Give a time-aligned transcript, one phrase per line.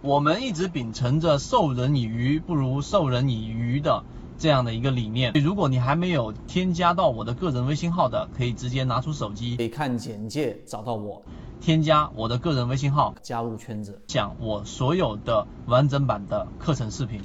[0.00, 4.04] 我们一直秉承着授人以鱼不如授人以渔的
[4.38, 5.32] 这样的一个理念。
[5.32, 11.20] 如果你还没有添加到我的个人微信号的，可以直接拿出手机，可以看简介找到我，
[11.60, 17.20] 添加我的个人微信号，加入圈子，讲我所有的完整版的课程视频。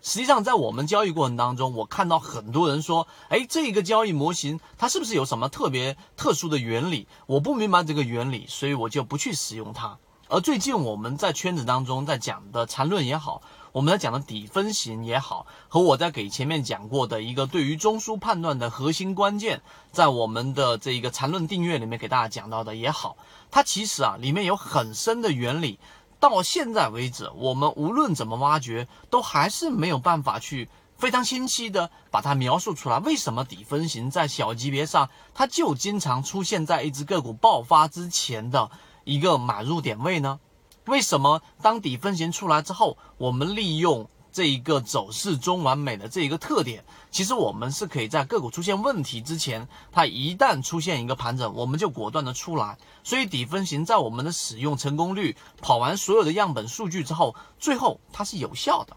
[0.00, 7.06] 实际上，在我们交易过程当中，我看到很多人说，哎，这个交易模型它是不是有什么特别特殊的原理？
[7.26, 9.96] 我不明白这个原理，所以我就不去使用它。
[10.32, 19.60] 而最近我们在圈子当中在讲的缠论也好，我们在讲的底分型也好，和我在给前面讲过的一个对于中枢判断的核心关键，
[19.90, 23.18] 在我们的这一个缠论订阅里面给大家讲到的也好，
[23.50, 25.78] 它其实啊里面有很深的原理，
[26.18, 32.98] 到现在为止，我们无论怎么挖掘，都还是没有办法去非常清晰的把它描述出来。
[33.00, 38.70] 为什么底分型在小级别上，它就经常出现在一只个股爆发之前的？
[39.04, 40.40] 一个买入点位呢？
[40.86, 52.78] 为什么当底分型出来之后，我们利用这一个走势中完美的这一个特点，其实我们是可以在个股出现问题之前，它一旦出现一个盘整，我们就果断的出来。
[53.04, 58.96] 所以底分型在我们的使用成功率跑完所有的样本数据之后，最后它是有效的。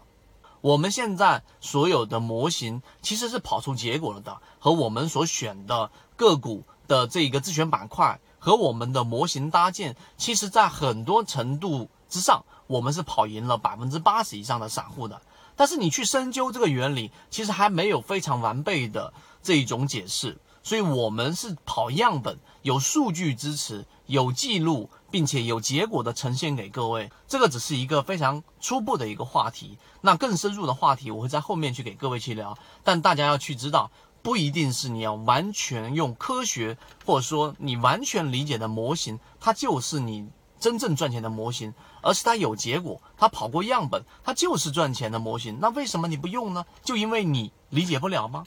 [0.62, 8.18] 我们现在所有的模型其实是跑出结果了的，和我们所选的个股的这一个自选板块。
[8.38, 15.20] 和我们的模型搭建，其实在很多程度之上，我们是跑赢了百分之八十以上的散户的。
[15.56, 20.38] 但是你去深究这个原理，其实还没有非常完备的这一种解释。
[20.62, 27.08] 所以，我们是跑样本，有数据支持，有记录，并且有结果的呈现给各位。
[27.28, 29.78] 这个只是一个非常初步的一个话题。
[30.00, 32.58] 那更深入的话题，我会在后面去给各位去聊。
[32.82, 33.92] 但大家要去知道。
[34.26, 45.60] 不一定是你要完全用科学，或者说你完全理解的模型，它就是你真正赚钱的模型，而是它有结果，它跑过样本，它就是赚钱的模型。
[45.60, 46.66] 那为什么你不用呢？
[46.82, 48.44] 就因为你理解不了吗？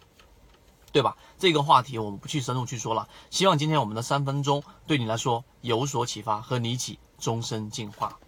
[0.92, 1.16] 对吧？
[1.38, 3.08] 这个话题我们不去深入去说了。
[3.30, 8.20] 希望今天我们的三分钟对你来说有所启发，和你一起终身进化。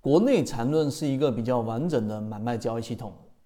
[0.00, 3.16] 国内缠论是一个比较完整的买卖交易系统。